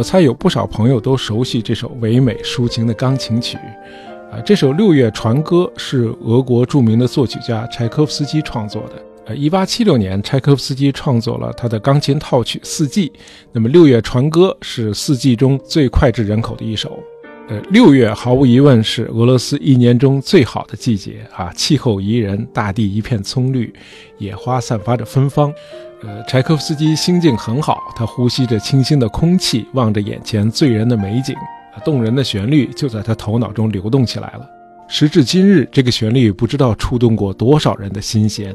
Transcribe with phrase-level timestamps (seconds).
[0.00, 3.58] 我猜有不少朋友都熟悉这首唯美抒情的钢琴曲。
[4.32, 8.94] 啊，这首《六月船歌》是俄国著名的作曲家柴可夫斯基创作的。
[9.26, 13.10] 呃，一八七六年，柴可夫斯基创作了他的钢琴套曲《四季》。
[13.52, 16.98] 那么，《六月船歌》是四季中最脍炙人口的一首。
[17.50, 23.74] 呃，六月毫无疑问是俄罗斯一年中最好的季节啊，气候宜人，大地一片葱绿，
[24.18, 25.52] 野花散发着芬芳。
[26.02, 31.34] 呃，柴可夫斯基心境很好，他呼吸着清新的空气，望着眼前醉人的美景。
[31.84, 34.48] 动人的旋律就在他头脑中流动起来了。
[34.86, 38.54] 时至今日，这个旋律不知道触动过多少人的心弦。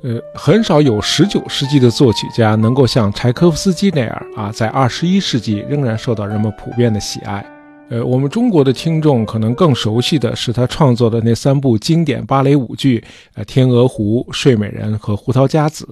[0.00, 7.44] 呃，很少有19世纪的作曲家能够像柴可夫斯基那样啊，在21世纪仍然受到人们普遍的喜爱。
[7.90, 13.02] 呃，我们中国的听众可能更熟悉的是他创作的那三部经典芭蕾舞剧：
[13.34, 15.84] 呃，《天鹅湖》《睡美人》和《胡桃夹子》。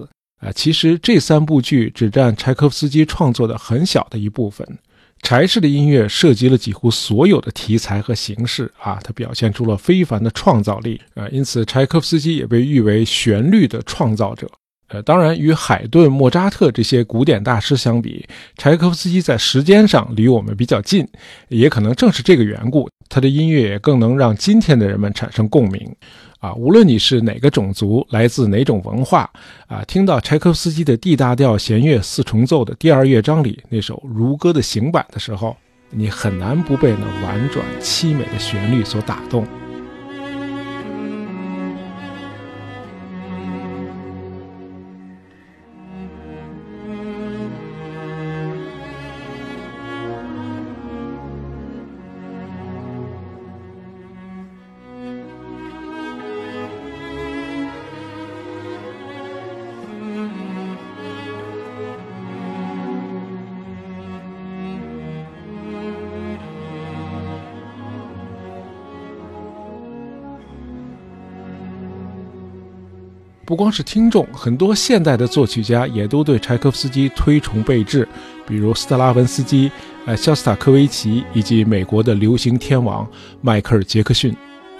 [0.47, 4.65] 啊，其实这三部剧只占柴可夫斯基创作的很小的一部分。
[5.21, 14.49] 柴氏的音乐涉及了几乎所有的题材和形式啊，它表现出了非凡的创造力啊，因此柴可夫斯基也被誉为旋律的创造者。
[14.89, 21.07] 呃，当然，与海顿、莫扎特这些古典大师相比，柴可夫斯基在时间上离我们比较近，
[21.47, 25.95] 也可能正是这个缘故，他的音乐也更能让今天的人们产生共鸣。
[26.39, 29.29] 啊，无论你是哪个种族，来自哪种文化，
[29.67, 35.55] 啊，听到柴可夫斯基的 D 大调弦乐四重奏的第二乐章里那首如歌的行板的时候，
[35.89, 39.45] 你很难不被那婉转凄美的旋律所打动。
[73.49, 78.07] 不光是听众，很多现代的作曲家也都对柴可夫斯基推崇备至，
[78.47, 79.71] 比如斯特拉文斯基、
[80.05, 83.09] 呃肖斯塔科维奇以及美国的流行天王
[83.41, 84.35] 迈克尔·杰克逊。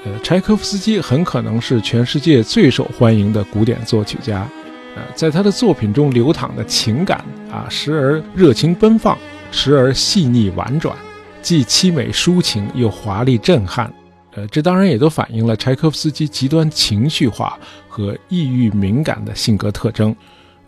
[0.05, 4.47] 呃，柴可夫斯基很可能是全世界最受欢迎的古典作曲家。
[4.95, 9.17] 呃，在他的作品中流淌的情感啊，时而热情奔放，
[9.51, 10.95] 时而细腻婉转，
[11.41, 13.91] 既凄美抒情又华丽震撼。
[14.39, 20.15] 呃，这当然也都反映了柴可夫斯基极端情绪化和抑郁敏感的性格特征。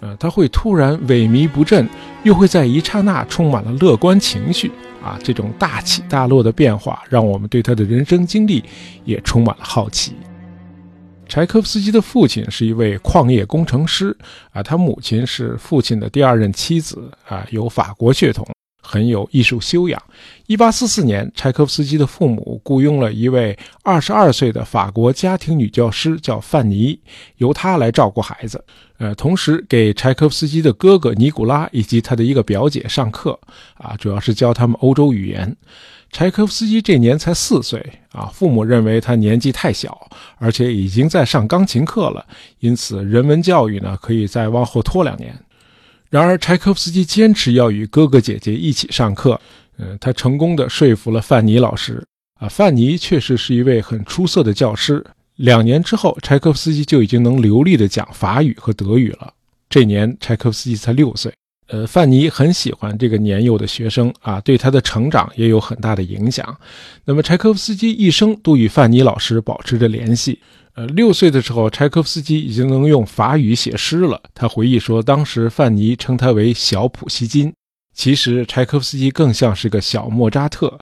[0.02, 1.88] 呃，他会突然萎靡不振，
[2.24, 4.70] 又会在一刹那充满了乐观情绪。
[5.02, 8.64] 啊，这种大起大落的变化，让我们对他的人生经历
[9.06, 10.14] 也充满了好奇。
[11.28, 14.16] 柴可夫斯基的父亲是一位矿业工程师，
[14.52, 18.46] 啊，他母亲是父亲的第二任妻子，啊，有法国血统。
[18.92, 20.02] 很有艺术修养。
[20.48, 27.00] 一八四四年，柴可夫斯基的父母雇佣了一位二十二岁的法国家庭女教师，叫范尼，
[27.38, 28.62] 由她来照顾孩子。
[28.98, 33.40] 呃，同时给柴可夫斯基的哥哥尼古拉以及他的一个表姐上课，
[33.76, 35.56] 啊，主要是教他们欧洲语言。
[36.12, 37.80] 柴可夫斯基这年才四岁，
[38.12, 39.98] 啊，父母认为他年纪太小，
[40.38, 42.24] 而且已经在上钢琴课了，
[42.60, 45.34] 因此人文教育呢可以再往后拖两年。
[46.12, 49.40] 然而，柴可夫斯基坚持要与哥哥姐姐一起上课。
[49.78, 52.04] 嗯，他成功的说服了范尼老师。
[52.38, 55.02] 啊，范尼确实是一位很出色的教师。
[55.38, 59.34] 两年之后，柴可夫斯基就已经能流利的讲法语和德语了。
[59.70, 61.34] 这年，柴可夫斯基才六岁。
[61.70, 66.58] 呃，范尼很喜欢这个年幼的学生啊，对他的成长也有很大的影响。
[67.06, 70.42] 那么，柴可夫斯基一生都与范尼老师保持着联系。
[70.88, 74.22] 六岁的时候，柴可夫斯基已经能用法语写诗了。
[74.34, 77.54] 他回忆说，当时范尼称他为“小普希金”，
[77.94, 80.78] 其实柴可夫斯基更像是个小莫扎特。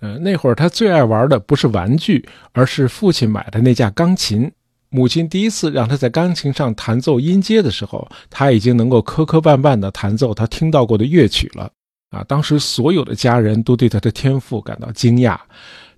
[0.00, 4.50] 呃，那会儿他最爱玩的不是玩具，而是父亲买的那架钢琴。
[4.88, 11.70] 母亲第一次让他在钢琴上弹奏音阶的时候，他已经能够磕磕绊绊地弹奏他听到过的乐曲了。
[12.10, 15.38] 啊，当时所有的家人都对他的天赋感到惊讶。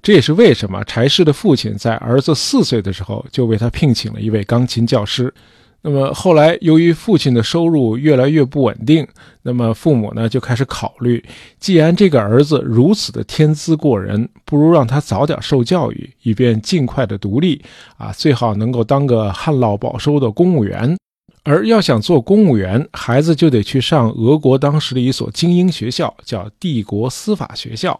[0.05, 5.33] 这也是为什么柴氏的父亲在儿子四岁的时候就为他聘请了一位钢琴教师。
[5.81, 9.07] 那么后来，由于父亲的收入越来越不稳定，
[9.43, 11.25] 那么父母呢就开始考虑，
[11.59, 17.63] 既然这个儿子如此的天资过人，不如让他早点受教育，以便尽快的独立
[17.97, 20.95] 啊，最好能够当个旱涝保收的公务员。
[21.45, 27.99] 而要想做公务员，孩子就得去上俄国当时的一所精英学校，叫帝国司法学校。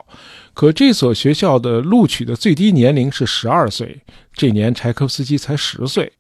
[0.55, 4.01] 可这所学校的录取的最低年龄是十二岁，
[4.33, 6.11] 这年柴可夫斯基才十岁。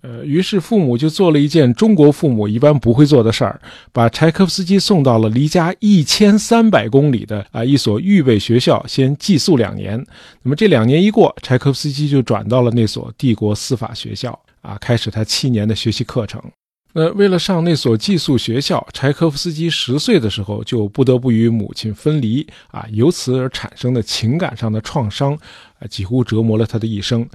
[0.00, 3.60] 呃，于是父母就做了一件中国父母一般不会做的事儿，
[3.92, 10.04] 把柴可夫斯基送到了离家一千三百公里的啊一所预备学校，先寄宿两年。
[10.42, 16.42] 那么这两年一过，柴可夫斯基就转到了那所帝国司法学校啊，开始他七年的学习课程。
[16.94, 25.32] 那为了上那所寄宿学校，柴可夫斯基十岁的时候就不得不与母亲分离啊，由此而产生的情感上的创伤
[25.78, 27.26] 啊，几乎折磨了他的一生。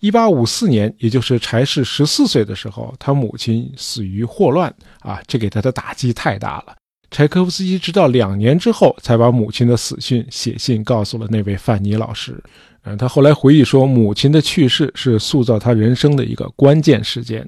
[0.00, 6.76] 一八五四年，也就是柴氏十四岁的时候，他母亲死于霍乱啊，这给他的打击太大了。
[7.10, 12.38] 柴可夫斯基直到两年之后，才把母亲的死讯写信告诉了那位范尼老师。
[12.84, 17.44] 嗯，他后来回忆说，母亲的去世是塑造他人生的一个关键事件。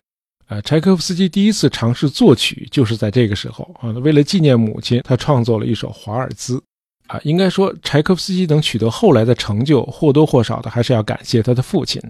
[0.51, 3.91] 呃，柴可夫斯基第一次尝试作曲就是在这个时候啊。
[4.01, 6.61] 为了纪念母亲，他创作了一首华尔兹。
[7.07, 12.01] 啊，应该说，柴可夫斯基能取得后来的成就，或多或少的还是要感谢他的父亲。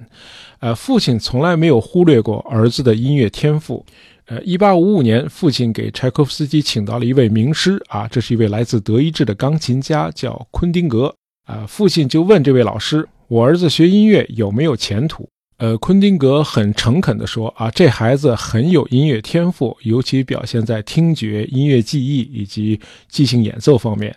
[0.58, 3.84] 呃，父亲从来没有忽略过儿子的音乐天赋。
[4.26, 11.14] 呃，一八五五年，父亲给柴可夫斯基请到了一位名师，啊，这是一位来自德意志的钢琴家，叫昆丁格。
[11.46, 15.26] 啊，父亲就问这位老师：“我儿子学音乐有没有前途？”
[15.60, 22.80] 呃，昆丁格很诚恳地说：“啊，这孩子很有音乐天赋，尤其表现在听觉、音乐记忆以及
[23.10, 24.16] 即兴演奏方面。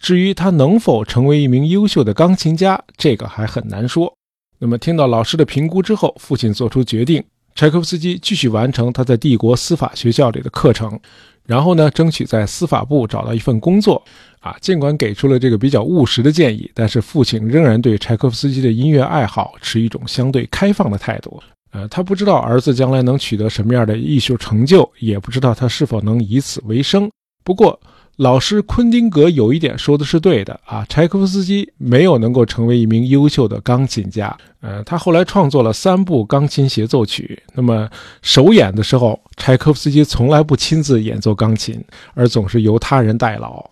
[0.00, 4.12] 至于他能否成为一名优秀的钢琴家，这个还很难说。”
[4.58, 7.22] 那么，听到老师的评估之后，父亲做出决定：
[7.54, 10.98] 柴可夫斯基继续完成他在帝国司法学校里的课程，
[11.46, 14.02] 然后呢，争取在司法部找到一份工作。
[14.40, 21.42] 啊，尽管给出了这个比较务实的建议，但是父亲仍然对柴可夫斯基的音乐爱好持一种相对开放的态度。
[21.72, 27.08] 呃，他不知道儿子将来能取得什么样的艺术成就，也不知道他是否能以此为生。
[27.44, 27.78] 不过，
[28.16, 34.36] 老师昆丁格有一点说的是对的啊，柴可夫斯基没有能够成为一名优秀的钢琴家。
[34.60, 37.40] 呃，他后来创作了三部钢琴协奏曲。
[37.54, 37.88] 那么
[38.20, 41.82] 首演的时候，柴可夫斯基从来不亲自演奏钢琴，
[42.14, 43.64] 而总是由他人代劳。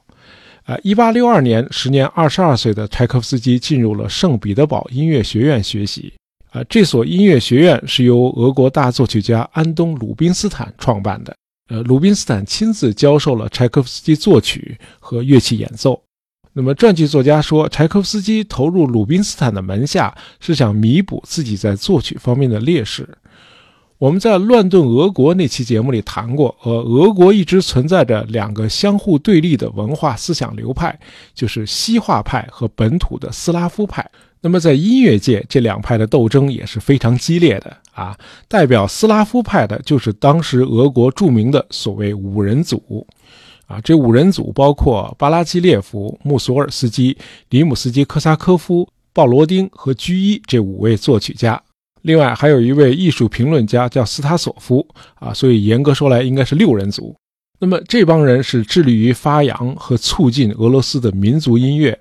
[0.68, 6.12] 啊，一八六二年，时年二十二岁的柴可夫斯基进入了圣彼得堡音乐学院学习。
[6.50, 11.34] 啊，这所音乐学院是由俄国大作曲家安东·鲁宾斯坦创办的。
[11.70, 15.98] 呃，鲁宾斯坦亲自教授了柴可夫斯基作曲和乐器演奏。
[16.52, 23.08] 那么，传记作家说，柴可夫斯基投入鲁宾斯坦的门下，是想弥补自己在作曲方面的劣势。
[23.98, 30.96] 我们在乱炖俄国那期节目里谈过，呃，俄国一直存在着两个相互对立的文化思想流派，
[31.34, 34.08] 就是西化派和本土的斯拉夫派。
[34.40, 38.16] 那么在音乐界，这两派的斗争也是非常激烈的啊。
[38.46, 43.04] 代表斯拉夫派的就是当时俄国著名的所谓五人组，
[43.66, 47.18] 啊，这五人组包括巴拉基列夫、穆索尔斯基、
[47.50, 51.60] 里姆斯基科萨科夫、鲍罗丁和居伊这五位作曲家。
[52.08, 57.14] 另外还有一位艺术评论家叫斯塔索夫啊，所以严格说来应该是六人组。
[57.60, 61.98] 那么这帮人是致力于发扬和促进俄罗斯的民族音乐，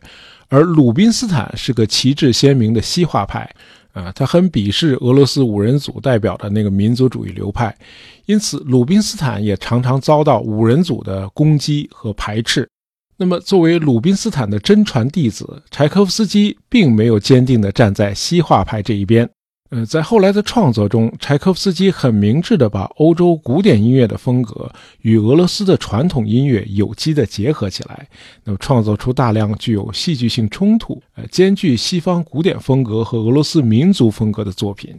[0.48, 3.54] 而鲁宾斯坦是个旗帜鲜明的西化派
[3.92, 7.75] 啊，他很鄙视俄罗斯五人组代表的那个民族主义流派，
[8.27, 12.66] 因此鲁宾斯坦也常常遭到五人组的攻击和排斥。
[13.18, 19.30] 那么作为鲁宾斯坦的真传弟子，柴可夫斯基并没有坚定地站在西化派这一边。
[19.69, 24.71] 呃，在后来的创作中，柴可夫斯基很明智地把欧洲古典音乐的风格
[25.02, 28.07] 与俄罗斯的传统音乐有机地结合起来，
[28.45, 34.95] 那么创作出大量具有戏剧性冲突、呃兼具西方古典风格和俄罗斯民族风格的作品。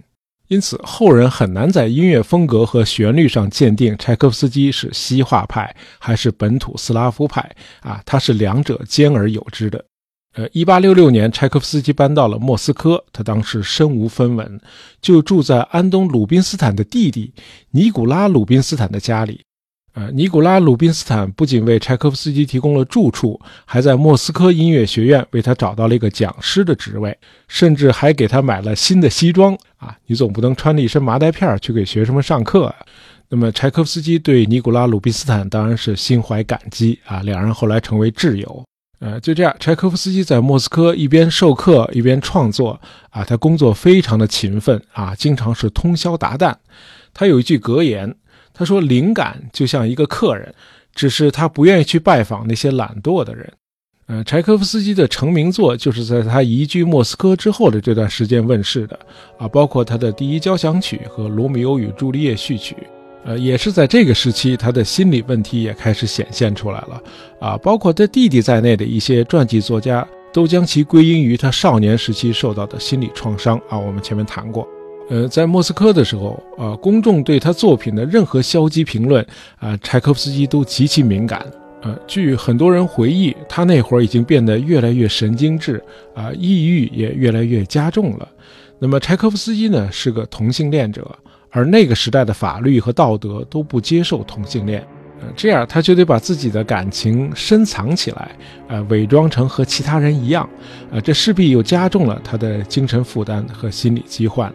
[0.49, 9.83] 因此，后人很难在音乐风格和旋律上鉴定柴可夫斯基是西化派还是本土斯拉夫派啊，他是两者兼而有之的。
[10.39, 14.61] 呃，一八六六年，柴可夫斯基搬到了莫斯科，他当时身无分文，
[15.03, 17.33] 就住在安东·鲁宾斯坦的弟弟
[17.73, 19.41] 尼古拉·鲁宾斯坦的家里。
[19.95, 27.19] 呃，尼古拉·鲁宾斯坦不仅为柴可夫斯基提供了住处，还在莫斯科音乐学院为他找到了一个讲师的职位，
[27.49, 29.59] 甚至还给他买了新的西装。
[29.79, 32.77] 啊，你总不能穿着一身麻袋片去给学生们上课啊。
[33.29, 38.65] 那么，柴可夫斯基对尼古拉·鲁宾斯坦当然是心怀感激啊，两人后来成为挚友。
[39.01, 46.55] 呃，就这样，柴可夫斯基在莫斯科一边授课一边创作啊，他工作非常的勤奋啊，经常是通宵达旦。
[47.15, 48.13] 他有一句格言，
[48.53, 50.53] 他说：“灵感就像一个客人，
[50.95, 53.53] 只是他不愿意去拜访那些懒惰的人。”
[54.09, 58.99] 呃，柴可夫斯基的成名作就是在他移居莫斯科之后的这段时间问世的
[59.39, 62.77] 啊，包括他的第一交响曲和《罗密欧与朱丽叶》序曲。
[63.25, 67.03] 呃，也是在这个时期，他的心理问题也开始显现出来了，
[67.41, 73.79] 啊，包括他弟弟在内的一些传记作家都将其归因于他少年时期受到的心理创伤啊。
[73.79, 74.67] 我们前面谈过，
[75.11, 79.25] 呃，在莫斯科的时候，啊，公众对他作品的任何消极评论，
[79.59, 81.45] 啊，柴可夫斯基都极其敏感。
[81.83, 85.83] 呃，据很多人回忆，他那会儿已经变得越来越神经质，
[86.13, 88.29] 啊，抑郁也越来越加重了。
[88.81, 91.09] 那么，柴可夫斯基呢，是个同性恋者，
[91.51, 94.87] 而那个时代的法律和道德都不接受同性恋。
[95.35, 98.31] 这样他就得把自己的感情深藏起来，
[98.69, 100.49] 呃，伪装成和其他人一样，
[100.93, 104.53] 呃，这势必又加重了他的精神负担和心理疾患。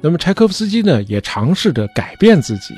[0.00, 2.72] 那么柴可夫斯基呢，也尝试着改变自己。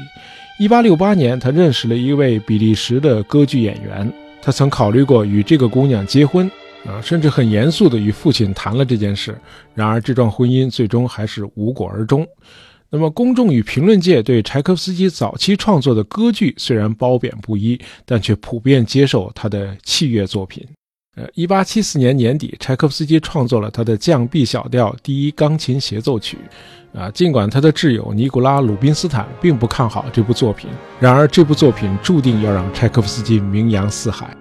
[0.58, 4.10] 一八六八年，他认识了一位比利时的歌剧演员，
[4.40, 6.50] 他曾考虑过与这个姑娘结婚，
[6.86, 9.38] 啊，甚至很严肃地与父亲谈了这件事。
[9.74, 12.26] 然而，这桩婚姻最终还是无果而终。
[12.90, 20.66] 那么，公众与评论界对柴可夫斯基早期创作的歌剧虽然褒贬不一，但却普遍接受他的器乐作品。
[21.16, 26.38] 呃，一八七四年年底，柴可夫斯基创作了他的降 B 小调第一钢琴协奏曲。
[26.94, 34.34] 啊，尽管他的挚友尼古拉·鲁宾斯坦并不看好这部作品，然而这部作品注定要让柴可夫斯基名扬四海。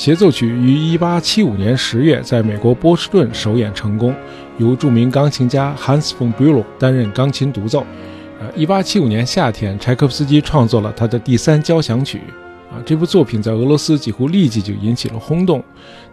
[0.00, 4.14] 协奏曲于1875年10月在美国波士顿首演成功，
[4.56, 7.84] 由著名钢琴家 Hans von Bülow 担任钢琴独奏。
[8.40, 12.22] 呃，1875年夏天，柴可夫斯基创作了他的第三交响曲。
[12.70, 15.62] 啊，这部作品在俄罗斯几乎立即就引起了轰动。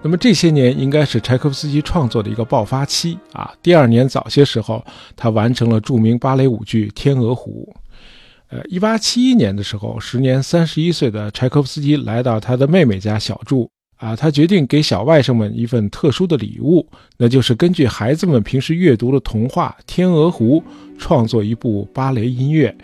[0.01, 3.53] 那么这些年应该是柴可夫斯基创作的一个爆发期啊。
[3.63, 4.84] 第二年早些时候，
[5.15, 7.74] 他完成了著名芭蕾舞剧《天鹅湖》。
[8.50, 13.72] 呃，一八七一年的时候，时年三十一岁的柴可夫斯基来到他的妹妹家小住。
[13.98, 16.88] 啊，他决定给小外甥们一份特殊的礼物，
[17.18, 20.62] 那就是根据孩子们平时阅读的童话《天鹅湖》
[21.00, 22.75] 创作一部芭蕾音乐。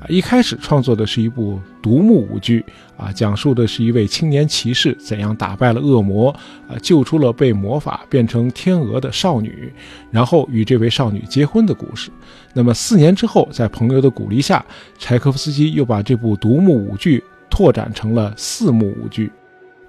[0.00, 2.64] 啊，一开始创作的是一部独幕舞剧，
[2.96, 6.30] 啊，讲述的是一位青年骑士怎样打败了恶魔，
[6.66, 9.70] 啊，救出了被魔法变成天鹅的少女，
[10.10, 12.10] 然后与这位少女结婚的故事。
[12.54, 14.64] 那么四年之后，在朋友的鼓励下，
[14.98, 19.30] 柴可夫斯基又把这部独幕舞剧拓展成了四幕舞剧。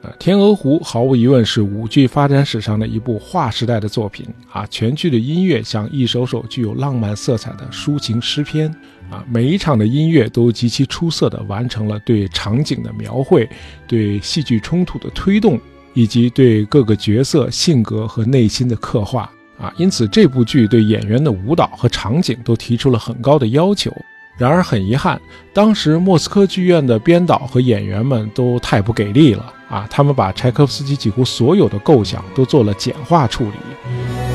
[0.03, 4.65] 呃，《天鹅湖》毫无疑问是舞剧发展史上的一部划时代的作品啊！
[4.67, 8.67] 全剧的音乐像一首首具有浪漫色彩的抒情诗篇
[9.11, 9.23] 啊！
[9.29, 13.47] 每一场的音乐都极其出色地完成了对场景的描绘、
[13.87, 15.59] 对戏剧冲突的推动，
[15.93, 19.71] 以及对各个角色性格和内心的刻画啊！
[19.77, 23.95] 因此，这部剧对演员的舞蹈和场景都提出了很高的要求。
[24.35, 25.21] 然而，很遗憾，
[25.53, 29.87] 当时莫斯科剧院的编导和演员们都太不给力了啊！
[29.89, 34.30] 他们把柴可夫斯基几乎所有的构想都做了简化处理。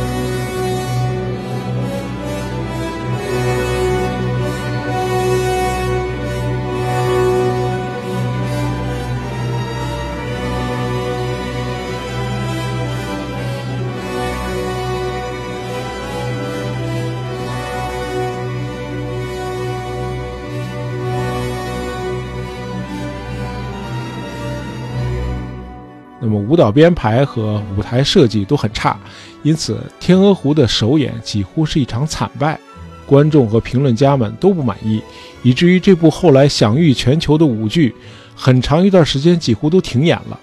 [26.37, 28.99] 舞蹈编排和舞台设计都很差，
[29.43, 32.59] 因此《天鹅湖》的首演几乎是一场惨败，
[33.07, 35.01] 观众和评论家们都不满意，
[35.43, 37.95] 以至于这部后来享誉全球的舞剧，
[38.35, 40.41] 很长一段时间几乎都停演了。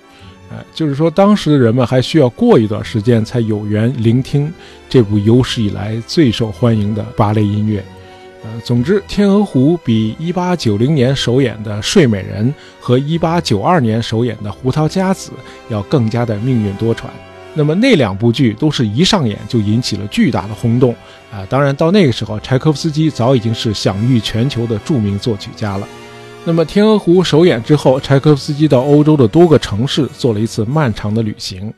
[0.50, 4.54] 呃，就是说当时的人们还需要过一段时间才有缘聆听
[4.88, 7.84] 这部有史以来最受欢迎的芭蕾音乐。
[8.44, 15.32] 呃，总之，《天鹅湖》比1890年首演的《睡美人》和1892年首演的《胡桃夹子》
[15.70, 17.04] 要更加的命运多舛。
[17.54, 20.94] 那么那两部剧都是一上演就引起了巨大的轰动
[21.32, 21.46] 啊！
[21.50, 25.88] 当然，到那个时候，柴可夫斯基早已经是享誉全球的著名作曲家了。
[26.44, 31.74] 那么，《天鹅湖》首演之后，柴可夫斯基到欧洲的多个城市做了一次漫长的旅行，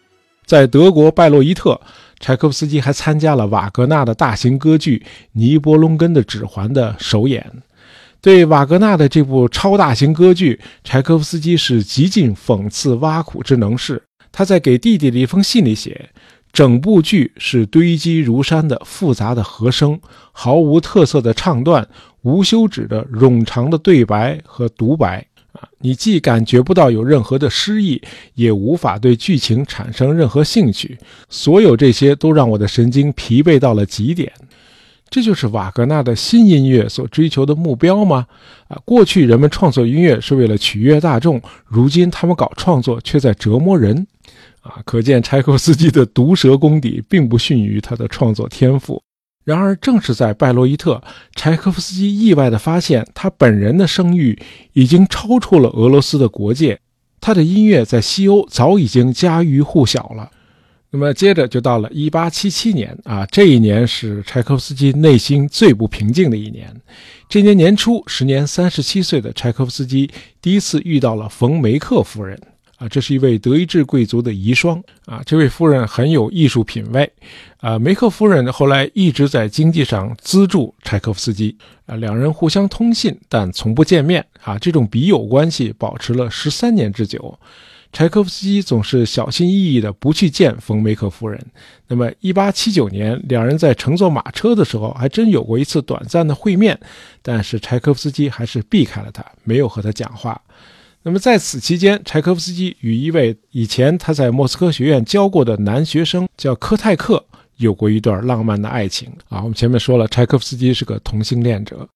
[0.48, 1.80] 在德国拜洛伊特。
[2.26, 4.98] 柴可夫斯基还参加了瓦格纳的大型歌剧
[5.34, 7.46] 《尼伯龙根的指环》的首演。
[8.20, 14.02] 对瓦格纳的这部超大型歌剧，柴可夫斯基是极尽讽刺挖苦之能事。
[14.32, 16.10] 他在给弟弟的一封信里写
[16.52, 20.00] ：“整部剧是堆积如山的复杂的和声，
[20.32, 21.88] 毫无特色的唱段，
[22.24, 25.24] 无休止的冗长的对白和独白。”
[25.56, 28.02] 啊，你既感觉不到有任何的诗意，
[28.34, 30.98] 也无法对剧情产生任何兴趣。
[31.30, 34.32] 所有这些都让我的神经疲惫到了极点。
[35.10, 38.28] 这就是瓦格纳的新音乐所追求的目标吗？
[38.68, 44.06] 啊，过去人们创作音乐是为了取悦大众，如今他们搞创作却在折磨人。
[44.62, 49.02] 啊，可见柴可夫斯基的毒舌功底并不逊于他的创作天赋。
[49.46, 51.02] 然而，正是在拜洛伊特，
[51.36, 54.38] 柴可夫斯基意外地发现，他本人的声誉
[54.74, 56.80] 已经超出了俄罗斯的国界，
[57.22, 60.32] 他的音乐在西欧早已经家喻户晓了。
[60.90, 66.76] 那么，接着就到了1877年啊，这一年是柴可夫斯基内心最不平静的一年。
[67.30, 70.10] 这年年初，时年37岁的柴可夫斯基
[70.42, 72.40] 第一次遇到了冯梅克夫人。
[72.90, 75.22] 这是一位德意志贵族的遗孀啊。
[75.26, 77.12] 这位夫人很有艺术品味，
[77.58, 84.58] 啊，梅克夫人后来一直在经济上资助柴可夫斯基，啊，两人互相通信，但从不见面啊。
[84.58, 87.38] 这种笔友关系保持了十三年之久。
[87.94, 91.40] 柴可夫斯基总是小心翼翼地不去见冯梅克夫人。
[91.88, 96.78] 那么，一八七九年，两人在乘坐马车的时候，还真有过一次短暂的会面，
[97.22, 100.42] 但是柴可夫斯基还是避开了他，没有和他讲话。
[101.08, 107.24] 那么在此期间，柴可夫斯基与一位以前他在莫斯科学院教过的男学生叫科泰克
[107.58, 109.38] 有过一段浪漫的爱情啊。
[109.38, 111.88] 我们前面说了，柴可夫斯基是个同性恋者。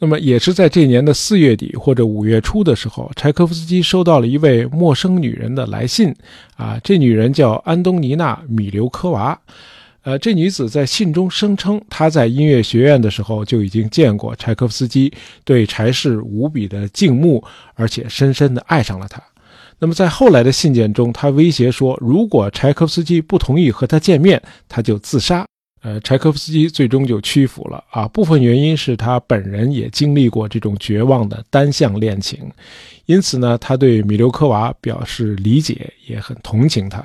[0.00, 6.12] 那么也是在这年的四月底或者五月初的时候，柴可夫斯基收到了一位陌生女人的来信
[6.56, 6.76] 啊。
[6.82, 9.40] 这女人叫安东尼娜·米留科娃。
[10.06, 17.42] 呃，这女子在信中声称，她在音乐学院的时候就已经见过柴可夫斯基，对柴氏无比的敬慕，
[17.74, 19.20] 而且深深地爱上了他。
[19.80, 25.44] 那么在后来的信件中，他威胁说，如果柴可夫斯基不同意和他见面，他就自杀。
[25.82, 28.06] 呃，柴可夫斯基最终就屈服了啊。
[28.06, 32.48] 部分原因是他本人也经历过这种绝望的单向恋情，
[33.06, 37.04] 因此呢，他对米留科娃表示理解，也很同情他。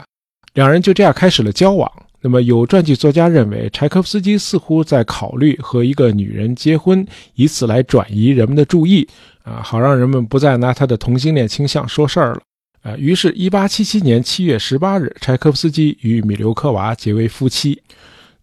[0.54, 1.92] 两人就这样开始了交往。
[2.24, 9.08] 那么，有传记作家认为，柴可夫斯基似乎在考虑和一个女人结婚，以此来转移人们的注意，
[9.44, 12.42] 啊，好让人们不再拿他的同性恋倾向说事儿了，
[12.84, 17.82] 啊，于是1877年7月18日，柴可夫斯基与米留科娃结为夫妻。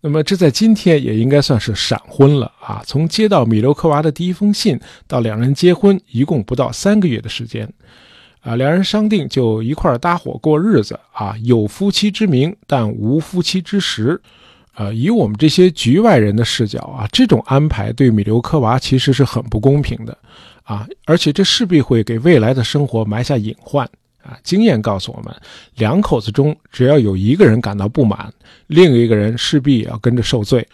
[0.00, 2.82] 那么，这在今天也应该算是闪婚了啊！
[2.86, 7.68] 从接到米留科娃的第一封信到两人结婚，一共不到三个月的时间。
[8.40, 14.20] 啊，两人商定就一块搭伙过日子啊，有夫妻之名，但无夫妻之实。
[14.74, 20.16] 呃，以我们这些局外人的视角啊，这种安排对米留科娃其实是很不公平的
[20.62, 23.84] 啊，而且这势必会给未来的生活埋下隐患
[24.22, 24.38] 啊。
[24.44, 25.34] 经验告诉我们，
[25.74, 28.32] 两口子中只要有一个人感到不满，
[28.68, 30.64] 另一个人势必也要跟着受罪。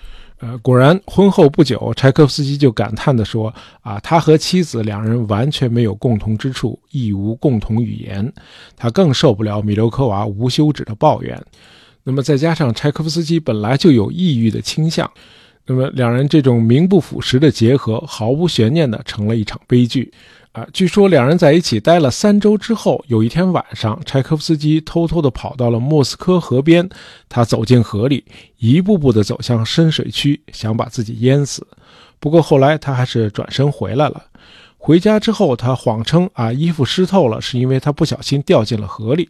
[0.44, 8.30] 呃，果然，婚后不久，柴可夫斯基就感叹地说：“啊，他和妻子两人完全没有共同之处，亦无共同语言。
[8.76, 11.42] 他更受不了米留科娃无休止的抱怨。
[12.02, 15.10] 那么，再加上柴可夫斯基本来就有抑郁的倾向，
[15.64, 20.12] 那么两人这种名不副实的结合，毫无悬念的成了一场悲剧。”
[20.54, 26.88] 啊，据说两人在一起待了三周之后，有一天晚上，柴可夫斯基偷偷地跑到了莫斯科河边，
[27.28, 28.24] 他走进河里，
[28.58, 31.66] 一步步地走向深水区，想把自己淹死。
[32.20, 34.26] 不过后来他还是转身回来了。
[34.78, 39.28] 回家之后，他谎称啊衣服湿透了，是因为他不小心掉进了河里。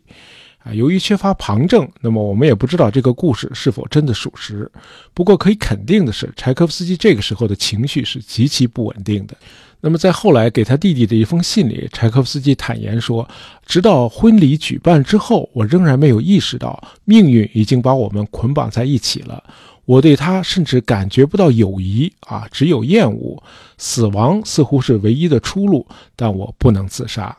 [0.58, 4.70] 啊，由于缺乏旁证，那么我们也不知道这个故事是否真的属实。
[5.14, 9.34] 不过可以肯定的是，柴可夫斯基这个时候的情绪是极其不稳定的。
[9.86, 13.28] 那么在后来给他弟弟的一封信里，柴可夫斯基坦言说
[13.66, 19.44] ：“直到婚礼举办之后，我仍然没有意识到命运已经把我们捆绑在一起了。
[19.84, 23.42] 我对他甚至感觉不到友谊啊，只有厌恶。
[23.76, 27.36] 死亡似乎是唯一的出路，但我不能自杀。”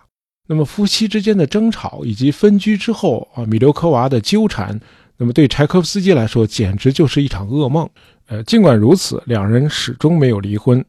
[0.47, 4.79] 那么夫妻之间的争吵以及分居之后啊，米留科娃的纠缠，
[5.17, 7.89] 那么对柴可夫斯基来说简直就是一场噩梦。
[8.27, 10.85] 呃，尽管如此，两人始终没有离婚。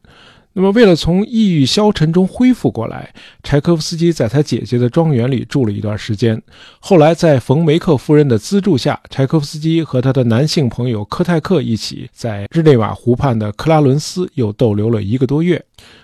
[0.59, 6.41] 那么为了从抑郁消沉中恢复过来，柴可夫斯基在他姐姐的庄园里住了一段时间。
[6.79, 15.63] 后来在冯梅克夫人的资助下，柴可夫斯基和他的男性朋友科泰克一起在日内瓦湖畔的克拉伦斯又逗留了一个多月。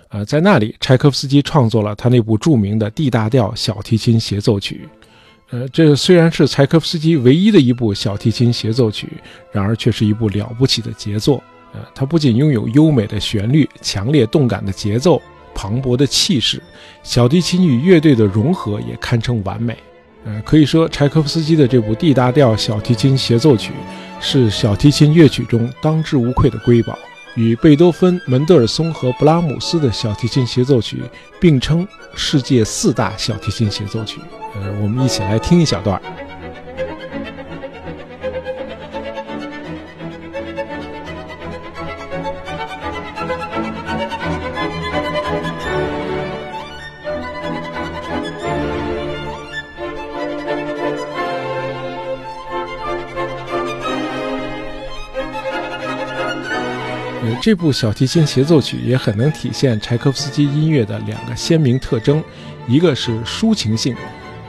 [0.10, 4.88] 呃，在那里，柴可夫斯基创作了他那部著名的 D 大调小提琴协奏曲。
[5.50, 9.10] 呃，这虽然是柴可夫斯基唯一的一部小提琴协奏曲，
[9.52, 11.44] 然而却是一部了不起的杰作。
[11.74, 15.22] 呃，它不仅拥有优美的旋律、强烈动感的节奏、
[15.54, 16.62] 磅礴的气势，
[17.04, 19.78] 小提琴与乐队的融合也堪称完美。
[20.26, 23.74] 呃，可以说，柴可夫斯基的这部 D 大调小提琴协奏曲
[24.22, 26.98] 是小提琴乐曲中当之无愧的瑰宝。
[27.36, 31.02] 与贝多芬、门德尔松和布拉姆斯的小提琴协奏曲
[31.42, 34.20] 并称世界四大小提琴协奏曲。
[34.54, 36.00] 呃，我们一起来听一小段。
[57.24, 62.22] 呃，这部小提琴协奏曲也很能体现柴可夫斯基音乐的两个鲜明特征，
[62.68, 63.96] 一个是抒情性，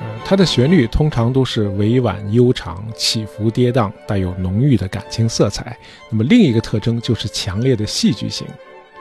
[0.01, 5.79] 呃，它的旋律通常都是委婉悠长、起伏跌宕，带有浓郁的感情色彩。
[6.11, 8.45] 那么另一个特征就是强烈的戏剧性。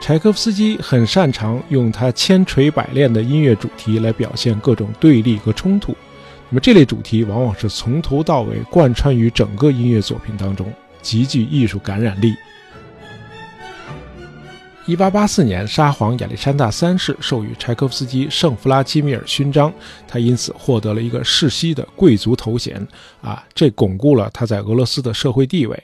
[0.00, 5.96] 柴可夫斯基很擅长用他千锤百炼的音乐主题来表现各种对立和冲突。
[6.48, 12.32] 那么这类主题往往是从头到尾贯穿于整个音乐作品当中，极具艺术感染力。
[14.86, 19.72] 一八八四年，沙皇亚历山大三世授予柴可夫斯基圣弗拉基米尔勋章，
[20.06, 22.86] 他因此获得了一个世袭的贵族头衔，
[23.22, 25.82] 啊，这巩固了他在俄罗斯的社会地位。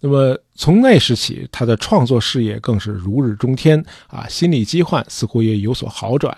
[0.00, 6.34] 那么从那时起，他的创作事业更是如日中天，啊，心理疾患似乎也有所好转。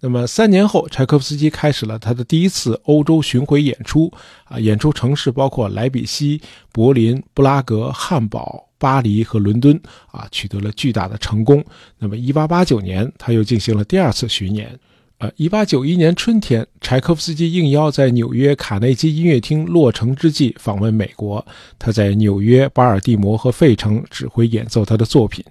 [0.00, 4.12] 那么三年后，柴可夫斯基开始了他的第一次欧洲巡回演出，
[4.46, 11.64] 啊，演出城市包括莱比锡、柏林、布拉格、汉堡、巴黎和伦敦，啊，取得了巨大的成功。
[11.98, 14.78] 那么1889年，他又进行了第二次巡演。
[15.16, 21.42] 呃，1891年春天，柴可夫斯基应邀在纽约卡内基音乐厅落成之际访问美国，
[21.78, 25.42] 他在纽约、巴尔的摩和费城指挥演奏他的作品，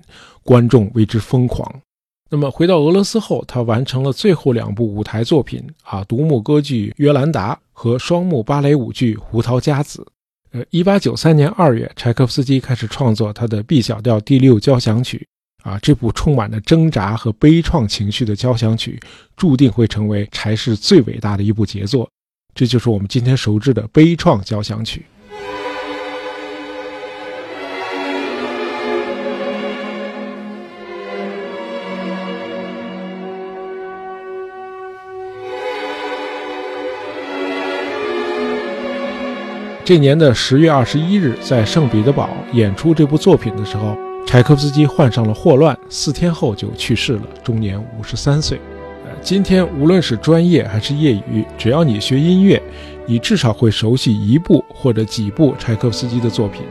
[0.44, 1.82] 观众为之疯狂。
[2.30, 10.02] 那么回到俄罗斯后，他完成了最后两部舞台作品啊，独幕歌剧《约兰达》和双幕芭蕾舞剧《胡桃夹子》。
[10.54, 15.28] 呃，一八九三年二月，柴可夫斯基开始创作他的 B 小调第六交响曲
[15.64, 19.00] 啊，这部充满了挣扎和悲怆情绪的交响曲，
[19.36, 22.08] 注定会成为柴氏最伟大的一部杰作。
[22.54, 25.04] 这就是我们今天熟知的悲怆交响曲。
[39.86, 48.58] 这年的十月二十一日，在圣彼得堡演出这部作品的时候，柴可夫斯基患上了霍乱，四天后就去世了，终年五十三岁。
[49.06, 52.62] 呃，今天无论是专业还是业余，只要你学音乐，
[53.06, 56.62] 你至少会熟悉一部或者几部柴可夫斯基的作品。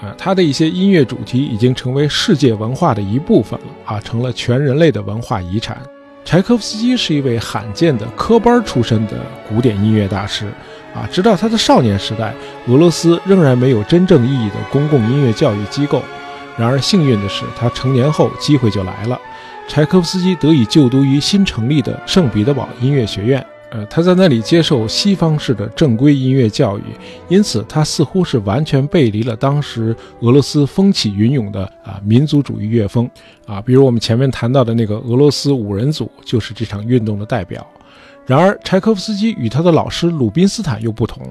[0.00, 5.76] 啊，他的一些音乐主题已经成为世界文化的一部分了，啊，成了全人类的文化遗产。
[6.24, 9.14] 柴可夫斯基是一位罕见的科班出身的
[9.48, 10.46] 古典音乐大师，
[10.94, 12.32] 啊，直到他的少年时代，
[12.68, 16.00] 俄罗斯仍然没有真正意义的公共音乐教育机构。
[16.56, 19.20] 然而幸运的是，他成年后机会就来了，
[19.66, 23.44] 柴可夫斯基得以就读于新成立的圣彼得堡音乐学院。
[23.70, 26.82] 呃，他在那里接受西方式的正规音乐教育，
[27.28, 33.10] 因此他似乎是完全背离了当时俄罗斯风起云涌的啊民族主义乐风
[33.48, 37.66] 啊，比如我们前面谈到的那个俄罗斯五人组就是这场运动的代表。
[38.26, 41.22] 然而，柴可夫斯基与他的老师鲁宾斯坦又不同。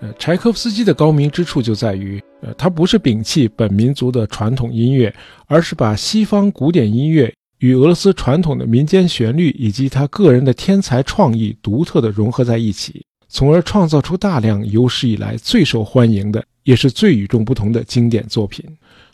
[0.00, 5.14] 呃，柴可夫斯基的高明之处就在于，呃，他不是摒弃本民族的传统音乐，
[5.46, 7.32] 而是把西方古典音乐。
[7.58, 18.64] 与俄罗斯传统的民间旋律以及他个人的天才创意独特的融合在一起，从而创造出大量有史以来最受欢迎的，也是最与众不同的经典作品。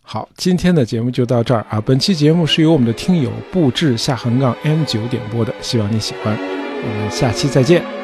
[0.00, 1.78] 好，今天的节目就到这儿啊！
[1.78, 6.57] 本期节目是由我们的听友布置下横杠 M 九点播的，希望你喜欢。
[6.82, 7.97] 我们下期再见。